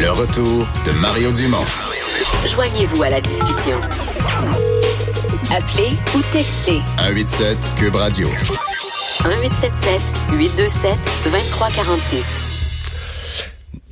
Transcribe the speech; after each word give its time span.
Le 0.00 0.10
retour 0.12 0.66
de 0.86 0.92
Mario 1.00 1.32
Dumont. 1.32 1.64
Joignez-vous 2.46 3.02
à 3.02 3.10
la 3.10 3.20
discussion. 3.20 3.80
Appelez 5.50 5.90
ou 6.14 6.22
textez 6.32 6.80
187 6.98 7.58
Cube 7.76 7.96
Radio. 7.96 8.28
1877 8.28 10.00
827 10.38 10.92
2346. 11.24 12.26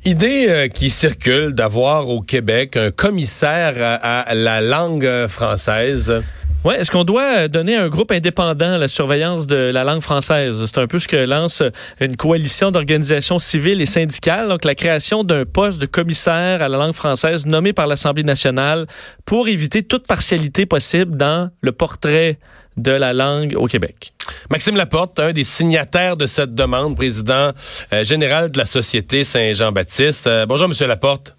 Idée 0.05 0.47
euh, 0.49 0.69
qui 0.69 0.91
circule 0.91 1.53
d'avoir 1.53 2.09
au 2.09 2.21
Québec 2.21 2.77
un 2.77 2.93
commissaire 2.93 3.75
à, 3.79 4.21
à 4.21 4.35
la 4.35 4.61
langue 4.61 5.27
française. 5.29 6.23
Ouais, 6.67 6.81
est-ce 6.81 6.91
qu'on 6.91 7.05
doit 7.05 7.47
donner 7.47 7.77
un 7.77 7.89
groupe 7.89 8.11
indépendant 8.11 8.77
la 8.77 8.89
surveillance 8.89 9.47
de 9.47 9.55
la 9.55 9.85
langue 9.85 10.01
française? 10.01 10.65
C'est 10.67 10.79
un 10.79 10.89
peu 10.89 10.99
ce 10.99 11.07
que 11.07 11.15
lance 11.15 11.63
une 12.01 12.17
coalition 12.17 12.73
d'organisations 12.73 13.39
civiles 13.39 13.81
et 13.81 13.87
syndicales, 13.87 14.49
donc 14.49 14.65
la 14.65 14.75
création 14.75 15.23
d'un 15.23 15.45
poste 15.45 15.81
de 15.81 15.87
commissaire 15.87 16.63
à 16.63 16.69
la 16.69 16.77
langue 16.77 16.93
française 16.93 17.47
nommé 17.47 17.73
par 17.73 17.87
l'Assemblée 17.87 18.25
nationale 18.25 18.87
pour 19.25 19.47
éviter 19.47 19.85
toute 19.85 20.09
partialité 20.09 20.67
possible 20.67 21.17
dans 21.17 21.51
le 21.61 21.71
portrait 21.71 22.41
de 22.77 22.91
la 22.91 23.13
langue 23.13 23.55
au 23.57 23.69
Québec. 23.69 24.13
Maxime 24.51 24.75
Laporte, 24.75 25.21
un 25.21 25.31
des 25.31 25.45
signataires 25.45 26.17
de 26.17 26.27
cette 26.27 26.57
demande, 26.57 26.97
président 26.97 27.53
euh, 27.93 28.03
général 28.03 28.51
de 28.51 28.59
la 28.59 28.67
Société 28.67 29.23
Saint-Jean-Baptiste. 29.23 30.27
Euh, 30.27 30.47
bonjour, 30.47 30.67
Monsieur 30.67 30.89
Laporte. 30.89 31.37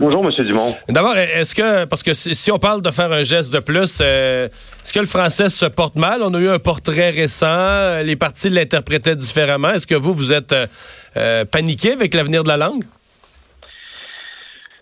Bonjour, 0.00 0.24
M. 0.24 0.44
Dumont. 0.44 0.74
D'abord, 0.88 1.16
est-ce 1.16 1.54
que, 1.54 1.84
parce 1.84 2.02
que 2.02 2.14
si 2.14 2.50
on 2.50 2.58
parle 2.58 2.82
de 2.82 2.90
faire 2.90 3.12
un 3.12 3.22
geste 3.22 3.52
de 3.52 3.60
plus, 3.60 4.00
euh, 4.00 4.46
est-ce 4.46 4.92
que 4.92 4.98
le 4.98 5.06
français 5.06 5.48
se 5.48 5.66
porte 5.66 5.94
mal? 5.94 6.20
On 6.22 6.34
a 6.34 6.40
eu 6.40 6.48
un 6.48 6.58
portrait 6.58 7.10
récent, 7.10 7.46
euh, 7.48 8.02
les 8.02 8.16
partis 8.16 8.50
l'interprétaient 8.50 9.14
différemment. 9.14 9.70
Est-ce 9.70 9.86
que 9.86 9.94
vous, 9.94 10.12
vous 10.12 10.32
êtes 10.32 10.52
euh, 11.16 11.44
paniqué 11.44 11.92
avec 11.92 12.12
l'avenir 12.14 12.42
de 12.42 12.48
la 12.48 12.56
langue? 12.56 12.82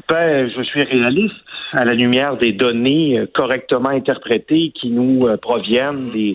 Ben, 0.08 0.50
je 0.56 0.62
suis 0.62 0.82
réaliste 0.82 1.34
à 1.72 1.84
la 1.84 1.92
lumière 1.92 2.38
des 2.38 2.52
données 2.52 3.22
correctement 3.34 3.90
interprétées 3.90 4.72
qui 4.74 4.88
nous 4.88 5.28
proviennent 5.40 6.10
des 6.10 6.34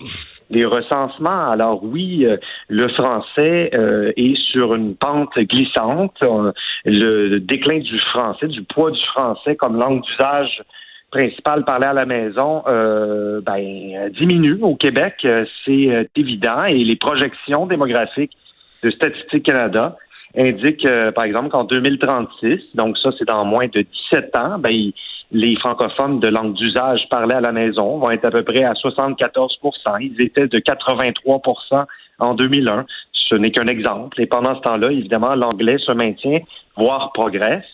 des 0.50 0.64
recensements. 0.64 1.50
Alors 1.50 1.82
oui, 1.82 2.24
euh, 2.24 2.36
le 2.68 2.88
français 2.88 3.70
euh, 3.74 4.12
est 4.16 4.36
sur 4.50 4.74
une 4.74 4.96
pente 4.96 5.38
glissante. 5.38 6.16
Euh, 6.22 6.52
le 6.84 7.38
déclin 7.38 7.80
du 7.80 7.98
français, 7.98 8.48
du 8.48 8.62
poids 8.62 8.90
du 8.90 9.04
français 9.06 9.56
comme 9.56 9.78
langue 9.78 10.02
d'usage 10.02 10.62
principale 11.10 11.64
parlée 11.64 11.86
à 11.86 11.94
la 11.94 12.04
maison 12.04 12.62
ben, 12.66 14.10
diminue 14.10 14.58
au 14.60 14.76
Québec, 14.76 15.26
c'est 15.64 16.06
évident. 16.16 16.64
Et 16.64 16.84
les 16.84 16.96
projections 16.96 17.64
démographiques 17.64 18.36
de 18.82 18.90
Statistique 18.90 19.44
Canada 19.44 19.96
indiquent, 20.36 20.86
par 21.14 21.24
exemple, 21.24 21.48
qu'en 21.48 21.64
2036, 21.64 22.60
donc 22.74 22.98
ça 22.98 23.08
c'est 23.18 23.24
dans 23.24 23.46
moins 23.46 23.68
de 23.68 23.80
17 24.10 24.36
ans, 24.36 24.58
ben, 24.58 24.92
les 25.30 25.56
francophones 25.56 26.20
de 26.20 26.28
langue 26.28 26.54
d'usage 26.54 27.06
parlés 27.10 27.34
à 27.34 27.40
la 27.40 27.52
maison 27.52 27.98
vont 27.98 28.10
être 28.10 28.24
à 28.24 28.30
peu 28.30 28.42
près 28.42 28.64
à 28.64 28.72
74% 28.72 29.58
Ils 30.00 30.20
étaient 30.20 30.48
de 30.48 30.58
83% 30.58 31.84
en 32.18 32.34
2001. 32.34 32.86
Ce 33.12 33.34
n'est 33.34 33.50
qu'un 33.50 33.66
exemple. 33.66 34.20
Et 34.20 34.26
pendant 34.26 34.56
ce 34.56 34.60
temps-là, 34.62 34.90
évidemment, 34.90 35.34
l'anglais 35.34 35.76
se 35.78 35.92
maintient, 35.92 36.40
voire 36.76 37.12
progresse. 37.12 37.64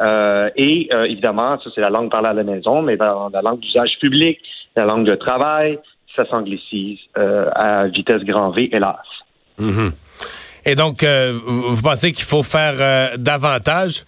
Euh, 0.00 0.48
et 0.56 0.88
euh, 0.92 1.04
évidemment, 1.04 1.60
ça 1.62 1.70
c'est 1.74 1.82
la 1.82 1.90
langue 1.90 2.10
parlée 2.10 2.28
à 2.28 2.32
la 2.32 2.42
maison, 2.42 2.80
mais 2.82 2.96
dans 2.96 3.28
la 3.28 3.42
langue 3.42 3.60
d'usage 3.60 3.98
public, 4.00 4.40
la 4.74 4.86
langue 4.86 5.04
de 5.04 5.14
travail, 5.14 5.78
ça 6.16 6.24
s'anglicise 6.26 6.98
euh, 7.18 7.50
à 7.54 7.86
vitesse 7.88 8.22
grand 8.22 8.50
V, 8.50 8.70
hélas. 8.72 8.96
Mm-hmm. 9.60 9.92
Et 10.64 10.76
donc, 10.76 11.04
vous 11.04 11.82
pensez 11.82 12.12
qu'il 12.12 12.24
faut 12.24 12.44
faire 12.44 13.18
davantage? 13.18 14.04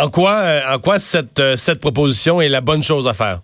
En 0.00 0.10
quoi, 0.10 0.38
euh, 0.42 0.60
en 0.74 0.78
quoi 0.78 0.98
cette, 0.98 1.40
euh, 1.40 1.56
cette 1.56 1.80
proposition 1.80 2.40
est 2.40 2.48
la 2.48 2.60
bonne 2.60 2.82
chose 2.82 3.08
à 3.08 3.14
faire? 3.14 3.40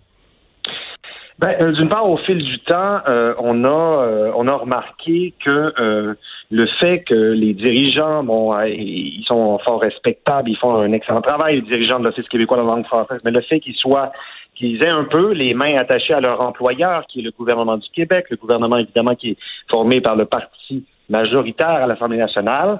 Ben, 1.37 1.53
euh, 1.59 1.73
d'une 1.73 1.89
part, 1.89 2.09
au 2.09 2.15
fil 2.17 2.37
du 2.37 2.59
temps, 2.59 2.99
on 3.39 3.65
a 3.65 4.31
on 4.35 4.47
a 4.47 4.53
remarqué 4.53 5.33
que 5.43 6.15
le 6.51 6.67
fait 6.79 6.99
que 6.99 7.13
les 7.13 7.53
dirigeants, 7.53 8.23
bon, 8.23 8.57
ils 8.61 9.23
sont 9.27 9.59
fort 9.59 9.81
respectables, 9.81 10.49
ils 10.49 10.57
font 10.57 10.75
un 10.75 10.93
excellent 10.93 11.21
travail, 11.21 11.55
les 11.55 11.61
dirigeants 11.61 11.99
de 11.99 12.05
l'Office 12.05 12.27
québécois 12.29 12.55
de 12.57 12.61
la 12.61 12.69
langue 12.69 12.85
française, 12.85 13.19
mais 13.25 13.31
le 13.31 13.41
fait 13.41 13.59
qu'ils 13.59 13.75
soient 13.75 14.13
qu'ils 14.55 14.81
aient 14.81 14.87
un 14.87 15.03
peu 15.03 15.33
les 15.33 15.53
mains 15.53 15.75
attachées 15.75 16.13
à 16.13 16.21
leur 16.21 16.39
employeur, 16.39 17.05
qui 17.07 17.19
est 17.19 17.23
le 17.23 17.31
gouvernement 17.31 17.75
du 17.75 17.89
Québec, 17.89 18.27
le 18.29 18.37
gouvernement 18.37 18.77
évidemment 18.77 19.15
qui 19.15 19.31
est 19.31 19.37
formé 19.69 19.99
par 19.99 20.15
le 20.15 20.25
parti 20.25 20.85
majoritaire 21.09 21.67
à 21.67 21.87
l'Assemblée 21.87 22.17
nationale, 22.17 22.79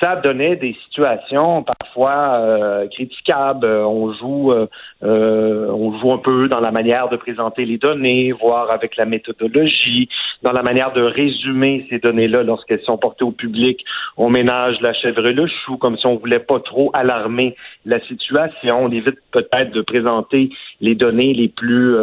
ça 0.00 0.16
donnait 0.16 0.56
des 0.56 0.74
situations 0.84 1.62
parfois 1.62 2.40
euh, 2.40 2.88
critiquables. 2.88 3.66
On 3.66 4.12
joue, 4.14 4.50
euh, 4.50 4.66
euh, 5.02 5.68
on 5.68 5.98
joue 5.98 6.12
un 6.12 6.18
peu 6.18 6.48
dans 6.48 6.60
la 6.60 6.70
manière 6.70 7.10
de 7.10 7.16
présenter 7.16 7.66
les 7.66 7.76
données, 7.76 8.32
voire 8.32 8.70
avec 8.70 8.96
la 8.96 9.04
méthodologie, 9.04 10.08
dans 10.42 10.52
la 10.52 10.62
manière 10.62 10.92
de 10.92 11.02
résumer 11.02 11.86
ces 11.90 11.98
données-là 11.98 12.42
lorsqu'elles 12.42 12.82
sont 12.82 12.96
portées 12.96 13.24
au 13.24 13.30
public. 13.30 13.84
On 14.16 14.30
ménage 14.30 14.80
la 14.80 14.94
chèvre 14.94 15.26
et 15.26 15.34
le 15.34 15.46
chou, 15.46 15.76
comme 15.76 15.98
si 15.98 16.06
on 16.06 16.16
voulait 16.16 16.38
pas 16.40 16.60
trop 16.60 16.90
alarmer 16.94 17.54
la 17.84 18.00
situation. 18.00 18.84
On 18.84 18.90
évite 18.90 19.18
peut-être 19.32 19.70
de 19.72 19.82
présenter 19.82 20.50
les 20.80 20.94
données 20.94 21.34
les 21.34 21.48
plus 21.48 21.94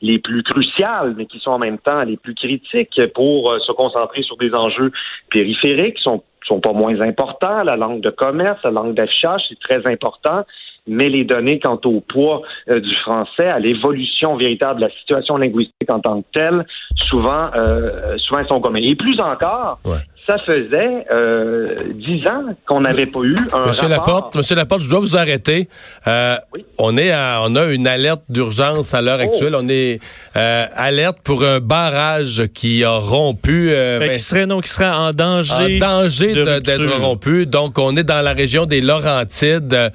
les 0.00 0.18
plus 0.18 0.42
cruciales, 0.42 1.14
mais 1.16 1.26
qui 1.26 1.38
sont 1.38 1.50
en 1.50 1.58
même 1.58 1.78
temps 1.78 2.02
les 2.02 2.16
plus 2.16 2.34
critiques 2.34 3.00
pour 3.14 3.54
se 3.60 3.72
concentrer 3.72 4.22
sur 4.22 4.36
des 4.38 4.54
enjeux 4.54 4.90
périphériques, 5.30 5.98
sont 6.46 6.60
pas 6.60 6.72
moins 6.72 7.00
importants. 7.00 7.62
La 7.64 7.76
langue 7.76 8.00
de 8.00 8.10
commerce, 8.10 8.62
la 8.64 8.70
langue 8.70 8.94
d'affichage, 8.94 9.42
c'est 9.48 9.58
très 9.58 9.86
important. 9.86 10.44
Mais 10.86 11.08
les 11.08 11.24
données 11.24 11.58
quant 11.58 11.80
au 11.84 12.00
poids 12.00 12.42
euh, 12.68 12.80
du 12.80 12.94
français, 12.96 13.46
à 13.46 13.58
l'évolution 13.58 14.36
véritable 14.36 14.80
de 14.80 14.86
la 14.86 14.92
situation 14.92 15.36
linguistique 15.36 15.90
en 15.90 16.00
tant 16.00 16.22
que 16.22 16.26
telle, 16.32 16.66
souvent, 17.08 17.50
euh, 17.56 18.16
souvent 18.18 18.40
elles 18.40 18.48
sont 18.48 18.60
communes. 18.60 18.84
Et 18.84 18.94
plus 18.94 19.20
encore, 19.20 19.78
ça 20.26 20.38
faisait 20.38 21.06
euh, 21.12 21.76
dix 21.94 22.26
ans 22.26 22.42
qu'on 22.66 22.80
n'avait 22.80 23.06
pas 23.06 23.20
eu 23.22 23.36
un 23.52 23.66
Monsieur 23.66 23.86
rapport. 23.86 24.06
Laporte, 24.06 24.34
Monsieur 24.34 24.56
Laporte, 24.56 24.82
je 24.82 24.90
dois 24.90 24.98
vous 24.98 25.16
arrêter. 25.16 25.68
Euh, 26.08 26.36
On 26.78 26.96
est, 26.96 27.14
on 27.14 27.54
a 27.56 27.66
une 27.66 27.86
alerte 27.86 28.22
d'urgence 28.28 28.92
à 28.92 29.00
l'heure 29.02 29.20
oh. 29.20 29.24
actuelle. 29.24 29.54
On 29.54 29.68
est 29.68 30.00
euh, 30.36 30.66
alerte 30.74 31.18
pour 31.22 31.44
un 31.44 31.60
barrage 31.60 32.44
qui 32.54 32.82
a 32.82 32.96
rompu. 32.96 33.70
Euh, 33.70 34.00
ben, 34.00 34.10
qui 34.10 34.18
serait 34.18 34.46
non, 34.46 34.60
qui 34.60 34.70
serait 34.70 34.90
en 34.90 35.12
danger. 35.12 35.78
En 35.80 36.02
danger 36.02 36.34
d'être 36.60 37.00
rompu. 37.00 37.46
Donc, 37.46 37.78
on 37.78 37.96
est 37.96 38.04
dans 38.04 38.22
la 38.22 38.32
région 38.32 38.66
des 38.66 38.80
Laurentides. 38.80 39.92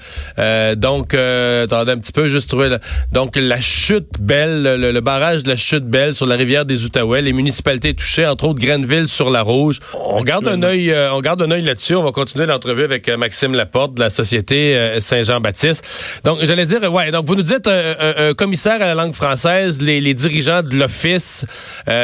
Euh, 0.84 0.92
donc, 0.92 1.14
euh, 1.14 1.64
attendez 1.64 1.92
un 1.94 1.98
petit 1.98 2.12
peu, 2.12 2.28
juste 2.28 2.50
trouver. 2.50 2.76
donc, 3.12 3.36
la 3.36 3.60
chute 3.62 4.08
belle, 4.20 4.64
le, 4.64 4.92
le, 4.92 5.02
barrage 5.02 5.44
de 5.44 5.50
la 5.50 5.56
chute 5.56 5.86
belle 5.86 6.14
sur 6.14 6.26
la 6.26 6.36
rivière 6.36 6.66
des 6.66 6.84
Outaouais, 6.84 7.22
les 7.22 7.34
municipalités 7.34 7.94
touchées, 7.94 8.26
entre 8.26 8.46
autres 8.46 8.60
Grenville 8.60 9.08
sur 9.08 9.30
la 9.30 9.42
Rouge. 9.42 9.80
On 9.94 10.22
garde 10.24 10.48
un 10.48 10.62
œil, 10.64 10.92
euh, 10.92 11.14
on 11.14 11.22
garde 11.22 11.42
un 11.42 11.52
œil 11.52 11.62
là-dessus. 11.64 11.96
On 11.96 12.04
va 12.04 12.12
continuer 12.12 12.46
l'entrevue 12.46 12.84
avec 12.84 13.08
euh, 13.10 13.18
Maxime 13.18 13.54
Laporte 13.54 13.96
de 13.96 14.00
la 14.00 14.10
Société 14.10 14.76
euh, 14.76 15.00
Saint-Jean-Baptiste. 15.00 15.84
Donc, 16.24 16.40
j'allais 16.42 16.66
dire, 16.66 16.92
ouais, 16.92 17.12
donc 17.12 17.26
vous 17.26 17.36
nous 17.36 17.42
dites 17.42 17.68
un, 17.68 18.34
commissaire 18.34 18.82
à 18.82 18.86
la 18.86 18.96
langue 18.96 19.14
française, 19.14 19.82
les, 19.82 20.00
les 20.00 20.14
dirigeants 20.14 20.64
de 20.64 20.76
l'office 20.76 21.46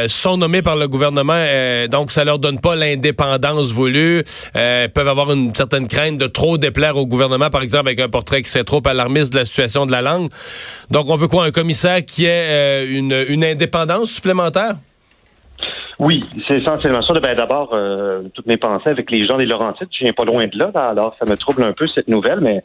sont 0.07 0.37
nommés 0.37 0.61
par 0.61 0.75
le 0.75 0.87
gouvernement, 0.87 1.43
donc 1.89 2.11
ça 2.11 2.23
leur 2.23 2.39
donne 2.39 2.59
pas 2.59 2.75
l'indépendance 2.75 3.71
voulue. 3.71 4.23
peuvent 4.53 5.07
avoir 5.07 5.31
une 5.31 5.53
certaine 5.53 5.87
crainte 5.87 6.17
de 6.17 6.27
trop 6.27 6.57
déplaire 6.57 6.97
au 6.97 7.05
gouvernement, 7.05 7.49
par 7.49 7.61
exemple 7.61 7.87
avec 7.87 7.99
un 7.99 8.09
portrait 8.09 8.41
qui 8.41 8.51
serait 8.51 8.63
trop 8.67 8.81
alarmiste 8.85 9.33
de 9.33 9.39
la 9.39 9.45
situation 9.45 9.87
de 9.87 9.91
la 9.91 10.03
langue. 10.03 10.29
Donc, 10.91 11.09
on 11.09 11.15
veut 11.15 11.27
quoi, 11.27 11.45
un 11.45 11.51
commissaire 11.51 12.05
qui 12.05 12.25
ait 12.25 12.85
une, 12.87 13.15
une 13.29 13.43
indépendance 13.43 14.11
supplémentaire? 14.11 14.75
Oui, 15.99 16.19
c'est 16.47 16.59
essentiellement 16.59 17.01
ça. 17.01 17.13
Ben, 17.19 17.35
D'abord, 17.35 17.71
euh, 17.73 18.23
toutes 18.33 18.45
mes 18.45 18.57
pensées 18.57 18.89
avec 18.89 19.09
les 19.09 19.25
gens 19.25 19.37
des 19.37 19.45
Laurentides. 19.45 19.87
Je 19.91 20.03
viens 20.03 20.13
pas 20.13 20.25
loin 20.25 20.47
de 20.47 20.57
là, 20.57 20.71
alors 20.75 21.15
ça 21.17 21.25
me 21.29 21.35
trouble 21.35 21.63
un 21.63 21.73
peu 21.73 21.87
cette 21.87 22.07
nouvelle, 22.07 22.39
mais 22.39 22.63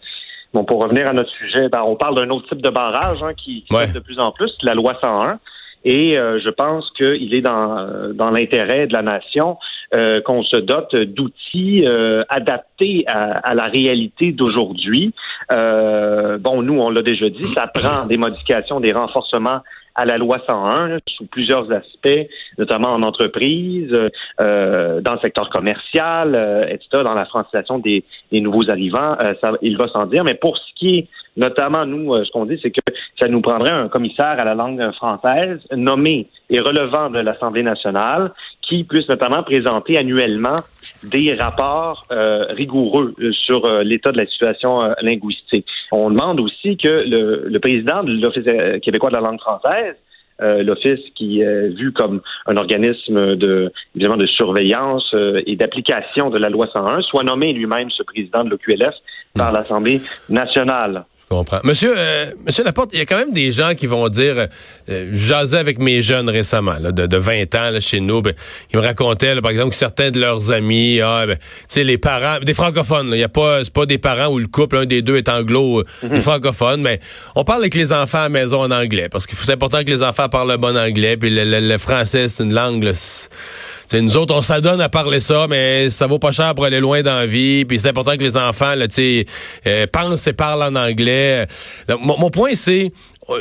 bon, 0.53 0.65
pour 0.65 0.81
revenir 0.81 1.09
à 1.09 1.13
notre 1.13 1.31
sujet, 1.31 1.69
ben, 1.71 1.83
on 1.87 1.97
parle 1.97 2.17
d'un 2.17 2.29
autre 2.31 2.49
type 2.49 2.61
de 2.61 2.69
barrage 2.69 3.23
hein, 3.23 3.33
qui, 3.35 3.63
qui 3.63 3.93
de 3.93 4.01
plus 4.01 4.19
en 4.19 4.33
plus, 4.33 4.53
la 4.63 4.75
loi 4.75 4.97
101. 5.01 5.39
Et 5.84 6.14
je 6.14 6.50
pense 6.50 6.90
qu'il 6.93 7.34
est 7.34 7.40
dans, 7.40 8.12
dans 8.14 8.31
l'intérêt 8.31 8.87
de 8.87 8.93
la 8.93 9.02
nation 9.02 9.58
qu'on 9.90 10.43
se 10.43 10.56
dote 10.56 10.94
d'outils 10.94 11.84
adaptés 12.29 13.05
à, 13.06 13.38
à, 13.38 13.55
la 13.55 13.67
réalité 13.67 14.32
d'aujourd'hui. 14.32 15.12
bon, 15.50 16.62
nous, 16.62 16.81
on 16.81 16.90
l'a 16.90 17.02
déjà 17.02 17.29
dit, 17.29 17.44
ça 17.44 17.67
prend 17.67 18.06
des 18.06 18.17
modifications, 18.17 18.81
des 18.81 18.93
renforcements 18.93 19.61
à 19.94 20.05
la 20.05 20.19
loi 20.19 20.40
101 20.46 20.99
sous 21.06 21.26
plusieurs 21.26 21.70
aspects, 21.73 22.29
notamment 22.58 22.93
en 22.93 23.02
entreprise, 23.02 23.94
euh, 24.40 25.00
dans 25.00 25.12
le 25.14 25.19
secteur 25.19 25.50
commercial, 25.50 26.34
euh, 26.34 26.67
etc., 26.67 27.02
dans 27.05 27.14
la 27.14 27.26
francisation 27.26 27.79
des, 27.79 28.05
des 28.31 28.40
nouveaux 28.40 28.70
arrivants. 28.70 29.17
Euh, 29.20 29.34
ça, 29.40 29.52
il 29.62 29.76
va 29.76 29.88
sans 29.88 30.06
dire. 30.06 30.25
Mais 30.25 30.34
pour 30.34 30.56
ce 30.56 30.75
qui 30.76 30.99
est 30.99 31.08
notamment, 31.37 31.87
nous, 31.87 32.14
euh, 32.14 32.25
ce 32.25 32.31
qu'on 32.31 32.46
dit, 32.46 32.58
c'est 32.62 32.70
que 32.70 32.81
ça 33.19 33.29
nous 33.29 33.40
prendrait 33.40 33.70
un 33.70 33.88
commissaire 33.88 34.38
à 34.38 34.44
la 34.44 34.55
langue 34.55 34.93
française 34.93 35.61
nommé 35.75 36.29
et 36.50 36.61
relevant 36.61 37.11
de 37.11 37.20
l'Assemblée 37.20 37.62
nationale 37.62 38.32
qui 38.62 38.84
puisse 38.84 39.08
notamment 39.08 39.43
présenter 39.43 39.96
annuellement 39.96 40.56
des 41.05 41.34
rapports 41.34 42.06
euh, 42.12 42.44
rigoureux 42.50 43.14
sur 43.32 43.64
euh, 43.64 43.82
l'état 43.82 44.12
de 44.12 44.19
la 44.19 44.26
situation 44.26 44.94
linguistique. 45.00 45.67
On 45.90 46.11
demande 46.11 46.40
aussi 46.40 46.76
que 46.76 47.05
le, 47.08 47.44
le 47.49 47.61
président 47.61 48.02
de 48.02 48.12
l'Office 48.12 48.44
québécois 48.82 49.11
de 49.11 49.14
la 49.14 49.20
langue 49.20 49.40
française 49.40 49.96
l'office 50.40 50.99
qui 51.14 51.40
est 51.40 51.69
vu 51.69 51.93
comme 51.93 52.20
un 52.46 52.56
organisme 52.56 53.37
de 53.37 53.70
évidemment 53.94 54.17
de 54.17 54.26
surveillance 54.26 55.14
et 55.46 55.55
d'application 55.55 56.31
de 56.31 56.38
la 56.38 56.49
loi 56.49 56.67
101 56.73 57.02
soit 57.02 57.23
nommé 57.23 57.52
lui-même 57.52 57.90
ce 57.90 58.02
président 58.02 58.43
de 58.43 58.50
l'OQLF 58.50 58.94
par 59.37 59.52
hmm. 59.52 59.55
l'Assemblée 59.55 60.00
nationale. 60.31 61.05
Monsieur, 61.64 61.94
euh, 61.96 62.31
Monsieur 62.46 62.64
Laporte, 62.64 62.90
il 62.93 62.99
y 62.99 63.02
a 63.02 63.06
quand 63.06 63.19
même 63.19 63.32
des 63.32 63.52
gens 63.52 63.75
qui 63.75 63.87
vont 63.87 64.08
dire, 64.08 64.49
euh, 64.88 65.11
jasais 65.12 65.58
avec 65.58 65.79
mes 65.79 66.02
jeunes 66.02 66.29
récemment, 66.29 66.76
là, 66.81 66.93
de, 66.93 67.06
de 67.06 67.17
20 67.17 67.55
ans 67.55 67.70
là, 67.70 67.81
chez 67.81 68.00
nous, 68.00 68.23
ben, 68.23 68.34
ils 68.73 68.79
me 68.79 68.82
racontaient, 68.82 69.40
par 69.40 69.50
exemple, 69.50 69.70
que 69.70 69.76
certains 69.76 70.11
de 70.11 70.20
leurs 70.20 70.52
amis, 70.52 71.00
ah, 71.00 71.25
ben, 71.26 71.37
tu 71.37 71.43
sais, 71.69 71.84
les 71.84 71.99
parents, 71.99 72.38
des 72.40 72.55
francophones, 72.55 73.11
il 73.12 73.19
y 73.19 73.25
a 73.25 73.29
pas, 73.29 73.64
c'est 73.64 73.73
pas 73.73 73.87
des 73.87 73.99
parents 73.99 74.29
où 74.29 74.38
le 74.38 74.46
couple, 74.46 74.76
un 74.76 74.87
des 74.87 75.02
deux 75.02 75.17
est 75.17 75.29
anglo, 75.29 75.84
mhm. 76.02 76.08
des 76.11 76.20
francophones, 76.20 76.82
mais 76.82 77.00
on 77.34 77.44
parle 77.44 77.62
avec 77.62 77.75
les 77.75 77.93
enfants 77.93 78.19
à 78.19 78.23
la 78.25 78.29
maison 78.29 78.62
en 78.62 78.70
anglais, 78.70 79.08
parce 79.11 79.26
que 79.26 79.34
c'est 79.37 79.52
important 79.52 79.81
que 79.81 79.90
les 79.90 80.02
enfants 80.02 80.29
parlent 80.29 80.50
le 80.50 80.56
bon 80.56 80.76
anglais, 80.76 81.17
puis 81.17 81.31
le, 81.31 81.44
le, 81.44 81.79
français, 81.79 82.29
c'est 82.29 82.43
une 82.44 82.55
langue, 82.55 82.82
là, 82.82 82.93
nous 84.00 84.17
autres, 84.17 84.35
on 84.35 84.43
s'adonne 84.43 84.81
à 84.81 84.89
parler 84.89 85.21
ça, 85.21 85.47
mais 85.49 85.91
ça 85.91 86.06
vaut 86.06 86.19
pas 86.19 86.33
cher 86.33 86.55
pour 86.55 86.65
aller 86.65 86.81
loin 86.81 87.03
dans 87.03 87.15
la 87.15 87.27
vie. 87.27 87.65
Puis 87.65 87.79
c'est 87.79 87.89
important 87.89 88.12
que 88.12 88.23
les 88.23 88.37
enfants, 88.37 88.75
là, 88.75 88.87
euh, 89.67 89.87
pensent 89.93 90.27
et 90.27 90.33
parlent 90.33 90.62
en 90.62 90.77
anglais. 90.77 91.47
mon, 92.00 92.31
point, 92.31 92.55
c'est 92.55 92.93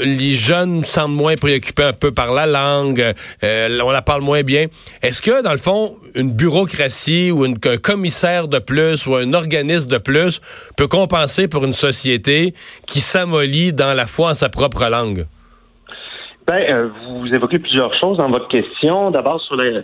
les 0.03 0.33
jeunes 0.33 0.83
semblent 0.85 1.15
moins 1.15 1.35
préoccupés 1.35 1.83
un 1.83 1.93
peu 1.93 2.11
par 2.11 2.33
la 2.33 2.45
langue, 2.45 3.13
euh, 3.43 3.79
on 3.83 3.91
la 3.91 4.01
parle 4.01 4.21
moins 4.21 4.43
bien. 4.43 4.67
Est-ce 5.01 5.21
que, 5.21 5.43
dans 5.43 5.51
le 5.51 5.57
fond, 5.57 5.95
une 6.15 6.31
bureaucratie 6.31 7.31
ou 7.31 7.43
un 7.43 7.77
commissaire 7.77 8.47
de 8.47 8.59
plus 8.59 9.07
ou 9.07 9.15
un 9.15 9.33
organisme 9.33 9.89
de 9.89 9.97
plus 9.97 10.41
peut 10.77 10.87
compenser 10.87 11.47
pour 11.47 11.65
une 11.65 11.73
société 11.73 12.53
qui 12.85 12.99
s'amollit 12.99 13.73
dans 13.73 13.95
la 13.95 14.05
foi 14.05 14.31
en 14.31 14.33
sa 14.33 14.49
propre 14.49 14.87
langue? 14.89 15.25
Ben, 16.47 16.61
euh, 16.69 16.89
vous 17.07 17.33
évoquez 17.33 17.59
plusieurs 17.59 17.93
choses 17.99 18.17
dans 18.17 18.29
votre 18.29 18.47
question. 18.47 19.11
D'abord, 19.11 19.41
sur 19.41 19.55
les 19.55 19.81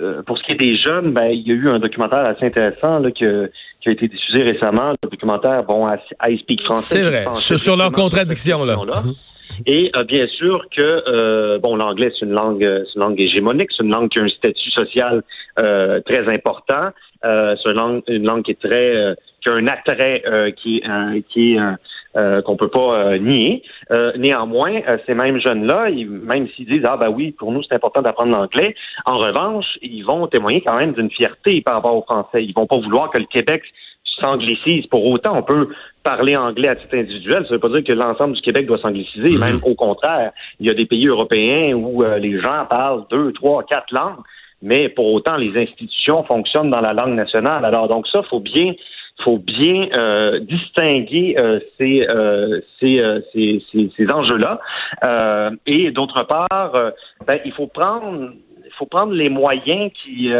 euh, 0.00 0.22
pour 0.22 0.38
ce 0.38 0.44
qui 0.44 0.52
est 0.52 0.56
des 0.56 0.76
jeunes, 0.76 1.12
ben, 1.12 1.26
il 1.26 1.46
y 1.46 1.50
a 1.50 1.54
eu 1.54 1.68
un 1.68 1.78
documentaire 1.78 2.24
assez 2.24 2.46
intéressant 2.46 2.98
là, 2.98 3.10
qui 3.10 3.24
a 3.24 3.48
été 3.86 4.08
diffusé 4.08 4.42
récemment, 4.42 4.92
le 5.02 5.10
documentaire 5.10 5.62
bon, 5.64 5.88
I 6.22 6.38
Speak 6.38 6.62
Français. 6.62 6.98
C'est 6.98 7.04
vrai, 7.04 7.24
sur, 7.34 7.76
leur 7.76 7.92
contradiction. 7.92 8.64
Là. 8.64 8.76
Et 9.64 9.90
euh, 9.96 10.04
bien 10.04 10.26
sûr 10.26 10.66
que 10.74 11.02
euh, 11.08 11.58
bon, 11.58 11.76
l'anglais 11.76 12.12
c'est 12.18 12.26
une 12.26 12.32
langue, 12.32 12.60
c'est 12.60 12.94
une 12.94 13.00
langue 13.00 13.20
hégémonique, 13.20 13.70
c'est 13.76 13.84
une 13.84 13.90
langue 13.90 14.08
qui 14.08 14.18
a 14.18 14.22
un 14.22 14.28
statut 14.28 14.70
social 14.70 15.22
très 15.56 16.28
important, 16.28 16.90
c'est 17.22 17.66
une 17.66 17.72
langue, 17.72 18.02
une 18.08 18.26
langue 18.26 18.42
qui 18.42 18.50
est 18.52 18.60
très, 18.60 19.16
qui 19.42 19.48
a 19.48 19.52
un 19.52 19.66
attrait 19.66 20.22
qui 20.62 20.78
est, 20.78 21.22
qui 21.30 21.54
est 21.54 21.58
euh, 22.16 22.40
qu'on 22.40 22.56
peut 22.56 22.68
pas 22.68 22.94
euh, 22.94 23.18
nier. 23.18 23.62
Euh, 23.90 24.10
néanmoins, 24.16 24.80
ces 25.04 25.12
mêmes 25.12 25.38
jeunes-là, 25.38 25.90
même 25.90 26.48
s'ils 26.48 26.64
disent 26.64 26.86
ah 26.86 26.96
ben 26.96 27.10
oui, 27.10 27.32
pour 27.32 27.52
nous 27.52 27.62
c'est 27.62 27.74
important 27.74 28.00
d'apprendre 28.00 28.32
l'anglais, 28.32 28.74
en 29.04 29.18
revanche, 29.18 29.66
ils 29.82 30.02
vont 30.02 30.26
témoigner 30.26 30.62
quand 30.62 30.78
même 30.78 30.94
d'une 30.94 31.10
fierté 31.10 31.60
par 31.60 31.74
rapport 31.74 31.94
au 31.94 32.00
français. 32.00 32.42
Ils 32.42 32.54
vont 32.54 32.66
pas 32.66 32.78
vouloir 32.78 33.10
que 33.10 33.18
le 33.18 33.26
Québec 33.26 33.64
s'anglicise. 34.18 34.86
Pour 34.86 35.04
autant, 35.04 35.36
on 35.36 35.42
peut 35.42 35.68
parler 36.04 36.36
anglais 36.36 36.70
à 36.70 36.76
titre 36.76 36.96
individuel. 36.96 37.44
Ça 37.44 37.52
veut 37.52 37.60
pas 37.60 37.68
dire 37.68 37.84
que 37.84 37.92
l'ensemble 37.92 38.34
du 38.34 38.40
Québec 38.40 38.64
doit 38.64 38.78
s'angliciser. 38.78 39.36
Mm-hmm. 39.36 39.44
Même 39.44 39.60
au 39.64 39.74
contraire, 39.74 40.32
il 40.58 40.66
y 40.66 40.70
a 40.70 40.74
des 40.74 40.86
pays 40.86 41.08
européens 41.08 41.60
où 41.74 42.02
les 42.18 42.40
gens 42.40 42.64
parlent 42.70 43.04
deux, 43.10 43.32
trois, 43.32 43.62
quatre 43.64 43.92
langues, 43.92 44.22
mais 44.62 44.88
pour 44.88 45.12
autant, 45.12 45.36
les 45.36 45.54
institutions 45.60 46.24
fonctionnent 46.24 46.70
dans 46.70 46.80
la 46.80 46.94
langue 46.94 47.14
nationale. 47.14 47.66
Alors 47.66 47.88
donc 47.88 48.08
ça, 48.08 48.22
faut 48.22 48.40
bien 48.40 48.72
faut 49.22 49.38
bien 49.38 49.88
euh, 49.92 50.40
distinguer 50.40 51.36
euh, 51.38 51.58
ces, 51.78 52.06
euh, 52.08 52.60
ces, 52.80 53.02
ces, 53.32 53.90
ces, 53.96 54.10
enjeux-là. 54.10 54.60
et 55.66 55.90
d'autre 55.90 56.22
part, 56.24 56.92
ben, 57.26 57.38
il 57.44 57.52
faut 57.52 57.66
prendre 57.66 58.32
faut 58.78 58.86
prendre 58.86 59.12
les 59.12 59.30
moyens 59.30 59.90
qui 59.94 60.30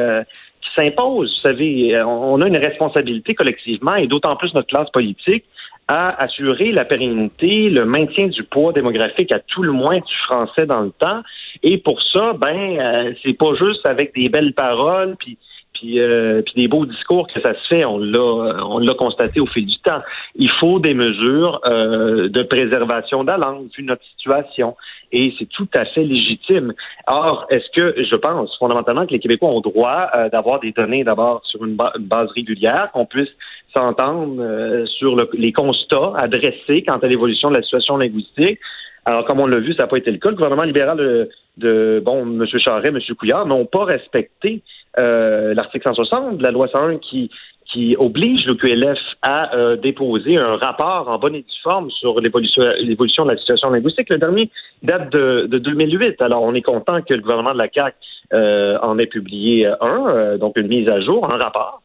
qui 0.61 0.71
s'imposent. 0.75 1.35
Vous 1.37 1.43
savez, 1.43 2.03
on 2.03 2.41
a 2.43 2.47
une 2.47 2.57
responsabilité 2.57 3.35
collectivement 3.35 3.95
et 3.95 4.07
d'autant 4.07 4.37
plus 4.37 4.53
notre 4.55 4.69
classe 4.69 4.91
politique 4.91 5.45
à 5.89 6.21
assurer 6.21 6.73
la 6.73 6.85
pérennité, 6.85 7.71
le 7.71 7.85
maintien 7.85 8.27
du 8.27 8.43
poids 8.43 8.73
démographique 8.73 9.31
à 9.31 9.39
tout 9.39 9.63
le 9.63 9.71
moins 9.71 9.99
du 9.99 10.15
français 10.27 10.67
dans 10.67 10.81
le 10.81 10.91
temps. 10.91 11.23
Et 11.63 11.79
pour 11.79 12.03
ça, 12.03 12.33
ben, 12.33 13.15
c'est 13.23 13.39
pas 13.39 13.55
juste 13.55 13.87
avec 13.87 14.15
des 14.15 14.29
belles 14.29 14.53
paroles 14.53 15.17
puis 15.19 15.39
puis, 15.77 16.01
euh, 16.01 16.43
des 16.55 16.69
beaux 16.69 16.87
discours 16.87 17.27
que 17.29 17.41
ça 17.41 17.55
se 17.55 17.69
fait, 17.69 17.85
on 17.85 17.99
l'a, 17.99 18.65
on 18.65 18.79
l'a 18.79 18.95
constaté 18.95 19.41
au 19.41 19.47
fil 19.47 19.67
du 19.67 19.79
temps. 19.81 20.01
Il 20.35 20.51
faut 20.51 20.79
des 20.79 20.95
mesures 20.95 21.61
euh, 21.67 22.29
de 22.29 22.43
préservation 22.43 23.23
de 23.23 23.29
la 23.29 23.37
langue 23.37 23.69
vu 23.77 23.83
notre 23.83 24.05
situation, 24.17 24.75
et 25.13 25.35
c'est 25.39 25.49
tout 25.49 25.69
à 25.75 25.85
fait 25.85 26.05
légitime. 26.05 26.73
Or, 27.07 27.47
est-ce 27.51 27.69
que 27.71 28.03
je 28.03 28.17
pense 28.17 28.57
fondamentalement 28.59 29.07
que 29.07 29.13
les 29.13 29.19
Québécois 29.19 29.51
ont 29.51 29.61
droit 29.61 30.09
euh, 30.15 30.31
d'avoir 30.31 30.61
des 30.61 30.73
données 30.73 31.05
d'abord 31.05 31.43
sur 31.45 31.65
une, 31.65 31.77
base 31.77 32.31
régulière, 32.31 32.91
qu'on 32.93 33.07
puisse 33.07 33.31
s'entendre 33.75 34.37
euh, 34.41 34.87
sur 34.87 35.15
les 35.35 35.53
constats 35.53 36.13
adressés 36.17 36.85
quant 36.87 36.99
à 36.99 37.07
l'évolution 37.07 37.51
de 37.51 37.57
la 37.57 37.63
situation 37.63 37.99
linguistique. 37.99 38.59
Alors, 39.05 39.25
comme 39.25 39.41
on 39.41 39.47
l'a 39.47 39.61
vu, 39.61 39.75
ça 39.75 39.83
n'a 39.83 39.89
pas 39.89 39.99
été 39.99 40.11
le 40.11 40.19
cas. 40.19 40.31
Le 40.31 40.35
gouvernement 40.35 40.65
libéral 40.65 40.97
de, 40.97 41.29
de 41.59 42.03
bon, 42.05 42.23
M. 42.23 42.45
Charret, 42.59 42.89
M. 42.89 42.99
Couillard 43.17 43.47
n'ont 43.47 43.67
pas 43.67 43.85
respecté 43.85 44.63
euh, 44.99 45.55
l'article 45.55 45.85
160 45.85 46.39
de 46.39 46.43
la 46.43 46.51
loi 46.51 46.69
101 46.69 46.99
qui, 46.99 47.31
qui 47.67 47.97
oblige 47.99 48.47
le 48.47 48.55
QLF 48.55 48.99
à 49.23 49.55
euh, 49.55 49.77
déposer 49.77 50.37
un 50.37 50.57
rapport 50.57 51.09
en 51.09 51.19
bonne 51.19 51.35
et 51.35 51.43
due 51.43 51.63
forme 51.63 51.91
sur 51.91 52.21
l'évolution 52.21 53.25
de 53.25 53.31
la 53.31 53.37
situation 53.37 53.71
linguistique. 53.71 54.09
Le 54.09 54.19
dernier 54.19 54.51
date 54.83 55.13
de, 55.13 55.47
de 55.51 55.59
2008. 55.59 56.23
Alors, 56.23 56.43
on 56.43 56.55
est 56.55 56.63
content 56.63 57.03
que 57.03 57.13
le 57.13 57.21
gouvernement 57.21 57.53
de 57.53 57.59
la 57.59 57.69
CAQ 57.69 57.97
euh, 58.33 58.79
en 58.83 58.99
ait 58.99 59.07
publié 59.07 59.67
un, 59.81 60.39
donc 60.39 60.57
une 60.57 60.69
mise 60.69 60.89
à 60.89 61.01
jour, 61.01 61.31
un 61.31 61.37
rapport. 61.37 61.83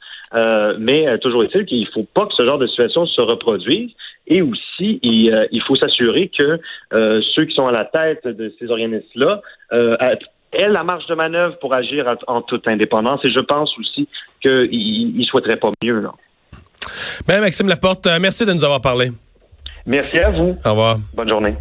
mais 0.79 1.17
toujours 1.19 1.43
est-il 1.43 1.65
qu'il 1.65 1.81
ne 1.81 1.91
faut 1.91 2.07
pas 2.13 2.25
que 2.25 2.33
ce 2.33 2.45
genre 2.45 2.59
de 2.59 2.67
situation 2.67 3.05
se 3.05 3.21
reproduise. 3.21 3.91
Et 4.27 4.41
aussi, 4.41 5.00
il, 5.03 5.47
il 5.51 5.62
faut 5.63 5.75
s'assurer 5.75 6.29
que 6.29 6.59
ceux 6.91 7.45
qui 7.45 7.55
sont 7.55 7.67
à 7.67 7.71
la 7.71 7.86
tête 7.86 8.25
de 8.25 8.53
ces 8.57 8.71
organismes-là 8.71 9.41
elle 10.51 10.72
la 10.72 10.84
marge 10.84 11.05
de 11.08 11.15
manœuvre 11.15 11.58
pour 11.60 11.74
agir 11.74 12.05
en 12.27 12.41
toute 12.41 12.67
indépendance 12.67 13.24
et 13.24 13.31
je 13.31 13.39
pense 13.39 13.72
aussi 13.79 14.08
qu'il 14.41 15.17
ne 15.17 15.24
souhaiterait 15.24 15.58
pas 15.58 15.72
mieux. 15.84 16.00
Là. 16.00 16.13
Ben, 17.27 17.41
Maxime 17.41 17.67
Laporte, 17.67 18.08
euh, 18.08 18.17
merci 18.20 18.46
de 18.46 18.53
nous 18.53 18.63
avoir 18.63 18.81
parlé. 18.81 19.12
Merci 19.86 20.20
à 20.20 20.29
vous. 20.29 20.58
Au 20.65 20.70
revoir. 20.72 20.98
Bonne 21.13 21.29
journée. 21.29 21.55